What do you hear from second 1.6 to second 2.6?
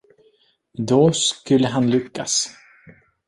han lyckas.